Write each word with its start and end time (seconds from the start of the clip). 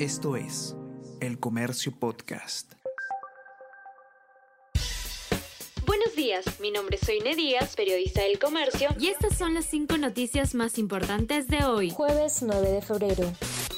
Esto 0.00 0.34
es 0.34 0.74
El 1.20 1.38
Comercio 1.38 1.92
Podcast. 1.96 2.72
Buenos 5.86 6.16
días, 6.16 6.44
mi 6.58 6.72
nombre 6.72 6.96
es 7.00 7.06
Soine 7.06 7.36
Díaz, 7.36 7.76
periodista 7.76 8.22
del 8.22 8.40
Comercio, 8.40 8.88
y 8.98 9.06
estas 9.06 9.38
son 9.38 9.54
las 9.54 9.66
cinco 9.66 9.96
noticias 9.96 10.56
más 10.56 10.78
importantes 10.78 11.46
de 11.46 11.64
hoy, 11.64 11.90
jueves 11.90 12.42
9 12.42 12.70
de 12.72 12.82
febrero. 12.82 13.32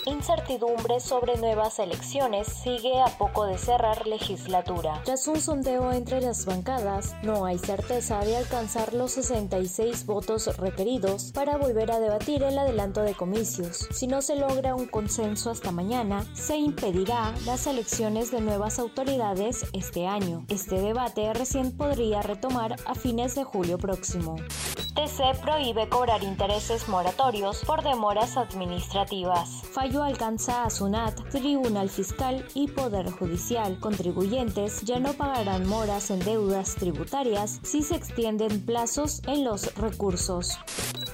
Incertidumbre 0.06 1.00
sobre 1.00 1.36
nuevas 1.36 1.80
elecciones 1.80 2.46
sigue 2.46 3.00
a 3.00 3.06
poco 3.18 3.44
de 3.44 3.58
cerrar 3.58 4.06
legislatura. 4.06 5.02
Tras 5.04 5.26
un 5.26 5.40
sondeo 5.40 5.90
entre 5.90 6.20
las 6.20 6.46
bancadas, 6.46 7.16
no 7.24 7.44
hay 7.44 7.58
certeza 7.58 8.20
de 8.20 8.36
alcanzar 8.36 8.94
los 8.94 9.10
66 9.12 10.06
votos 10.06 10.56
requeridos 10.58 11.32
para 11.32 11.56
volver 11.56 11.90
a 11.90 11.98
debatir 11.98 12.44
el 12.44 12.56
adelanto 12.56 13.02
de 13.02 13.14
comicios. 13.14 13.88
Si 13.90 14.06
no 14.06 14.22
se 14.22 14.36
logra 14.36 14.76
un 14.76 14.86
consenso 14.86 15.50
hasta 15.50 15.72
mañana, 15.72 16.24
se 16.34 16.56
impedirá 16.56 17.34
las 17.44 17.66
elecciones 17.66 18.30
de 18.30 18.40
nuevas 18.40 18.78
autoridades 18.78 19.66
este 19.72 20.06
año. 20.06 20.44
Este 20.46 20.80
debate 20.80 21.34
recién 21.34 21.76
podría 21.76 22.22
retomar 22.22 22.76
a 22.86 22.94
fines 22.94 23.34
de 23.34 23.42
julio 23.42 23.76
próximo. 23.76 24.36
TC 24.96 25.38
prohíbe 25.42 25.90
cobrar 25.90 26.24
intereses 26.24 26.88
moratorios 26.88 27.62
por 27.66 27.82
demoras 27.82 28.38
administrativas. 28.38 29.62
Fallo 29.70 30.02
alcanza 30.02 30.64
a 30.64 30.70
SUNAT, 30.70 31.20
Tribunal 31.28 31.90
Fiscal 31.90 32.42
y 32.54 32.68
Poder 32.68 33.10
Judicial. 33.10 33.78
Contribuyentes 33.78 34.80
ya 34.84 34.98
no 34.98 35.12
pagarán 35.12 35.68
moras 35.68 36.10
en 36.10 36.20
deudas 36.20 36.76
tributarias 36.76 37.60
si 37.62 37.82
se 37.82 37.94
extienden 37.94 38.64
plazos 38.64 39.20
en 39.26 39.44
los 39.44 39.74
recursos. 39.74 40.58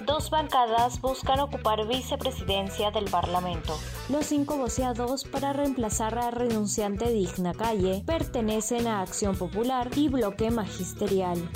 Dos 0.06 0.30
bancadas 0.30 1.00
buscan 1.00 1.40
ocupar 1.40 1.84
vicepresidencia 1.88 2.92
del 2.92 3.06
Parlamento. 3.06 3.76
Los 4.08 4.26
cinco 4.26 4.58
voceados 4.58 5.24
para 5.24 5.52
reemplazar 5.52 6.16
a 6.18 6.30
renunciante 6.30 7.10
Digna 7.10 7.52
Calle 7.52 8.04
pertenecen 8.06 8.86
a 8.86 9.00
Acción 9.00 9.36
Popular 9.36 9.90
y 9.96 10.08
Bloque 10.08 10.52
Magisterial 10.52 11.50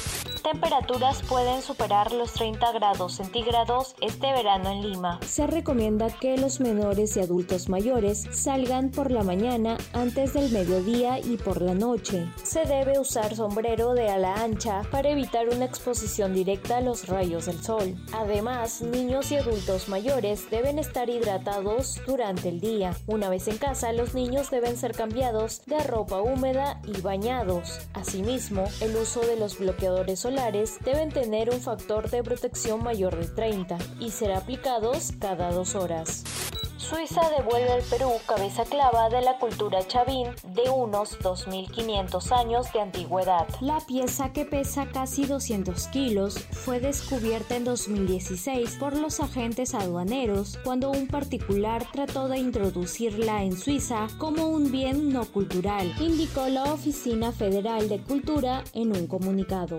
temperaturas 0.47 1.23
pueden 1.23 1.61
superar 1.61 2.13
los 2.13 2.33
30 2.35 2.71
grados 2.71 3.17
centígrados 3.17 3.97
este 4.01 4.31
verano 4.31 4.71
en 4.71 4.93
Lima. 4.93 5.19
Se 5.27 5.45
recomienda 5.49 6.07
que 6.21 6.39
los 6.39 6.61
menores 6.61 7.17
y 7.17 7.21
adultos 7.21 7.69
mayores 7.69 8.29
salgan 8.31 8.93
por 8.93 9.11
la 9.11 9.25
mañana 9.25 9.77
antes 9.93 10.35
del 10.35 10.53
mediodía 10.53 11.19
y 11.19 11.37
por 11.37 11.63
la 11.63 11.75
noche. 11.75 12.29
Se 12.45 12.65
debe 12.65 13.01
usar 13.01 13.35
sombrero 13.35 13.95
de 13.95 14.09
ala 14.09 14.35
ancha 14.35 14.83
para 14.93 15.09
evitar 15.09 15.49
una 15.49 15.65
exposición 15.65 16.33
directa 16.33 16.77
a 16.77 16.81
los 16.81 17.09
rayos 17.09 17.47
del 17.47 17.61
sol. 17.61 17.97
Además, 18.13 18.83
niños 18.83 19.33
y 19.33 19.39
adultos 19.39 19.89
mayores 19.89 20.49
deben 20.49 20.79
estar 20.79 21.11
hidratados 21.11 22.01
durante 22.07 22.51
el 22.51 22.61
día. 22.61 22.95
Una 23.09 23.29
vez 23.29 23.49
en 23.49 23.59
casa, 23.59 23.93
los 23.93 24.15
niños 24.15 24.51
deben 24.53 24.77
ser 24.77 24.93
cambiados 24.93 25.63
de 25.67 25.81
ropa 25.83 26.21
húmeda 26.21 26.81
y 26.85 27.01
bañados. 27.01 27.81
Asimismo, 27.95 28.63
el 28.81 28.95
uso 28.95 29.23
de 29.23 29.37
los 29.37 29.59
bloqueadores 29.59 30.21
solares 30.21 30.36
deben 30.85 31.09
tener 31.09 31.51
un 31.51 31.61
factor 31.61 32.11
de 32.11 32.23
protección 32.23 32.83
mayor 32.85 33.17
de 33.17 33.27
30 33.27 33.79
y 34.01 34.11
ser 34.11 34.33
aplicados 34.33 35.13
cada 35.19 35.51
dos 35.51 35.75
horas. 35.75 36.25
Suiza 36.77 37.23
devuelve 37.37 37.73
al 37.73 37.83
Perú 37.83 38.13
cabeza 38.27 38.65
clava 38.65 39.09
de 39.09 39.21
la 39.21 39.39
cultura 39.39 39.85
chavín 39.89 40.29
de 40.55 40.71
unos 40.71 41.19
2.500 41.19 42.31
años 42.39 42.73
de 42.73 42.81
antigüedad. 42.81 43.49
La 43.61 43.81
pieza 43.81 44.33
que 44.33 44.45
pesa 44.45 44.87
casi 44.93 45.25
200 45.25 45.89
kilos 45.89 46.39
fue 46.53 46.79
descubierta 46.79 47.57
en 47.57 47.65
2016 47.65 48.77
por 48.79 48.97
los 48.97 49.19
agentes 49.19 49.75
aduaneros 49.75 50.61
cuando 50.63 50.91
un 50.91 51.09
particular 51.09 51.85
trató 51.93 52.29
de 52.29 52.39
introducirla 52.39 53.43
en 53.43 53.57
Suiza 53.57 54.07
como 54.19 54.47
un 54.47 54.71
bien 54.71 55.13
no 55.13 55.25
cultural, 55.25 55.93
indicó 55.99 56.47
la 56.49 56.73
Oficina 56.73 57.33
Federal 57.33 57.89
de 57.89 58.01
Cultura 58.01 58.63
en 58.75 58.97
un 58.97 59.09
comunicado. 59.09 59.79